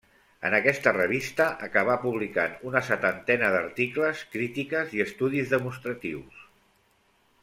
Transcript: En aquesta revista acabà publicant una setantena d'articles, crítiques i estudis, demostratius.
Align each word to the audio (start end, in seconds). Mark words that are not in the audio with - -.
En 0.47 0.53
aquesta 0.59 0.91
revista 0.95 1.45
acabà 1.67 1.97
publicant 2.05 2.55
una 2.69 2.81
setantena 2.89 3.51
d'articles, 3.57 4.23
crítiques 4.37 4.97
i 4.99 5.05
estudis, 5.09 5.53
demostratius. 5.57 6.41